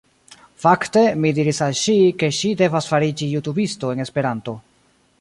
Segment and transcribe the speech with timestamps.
[0.63, 4.61] Fakte, mi diris al ŝi, ke ŝi devas fariĝi jutubisto en Esperanto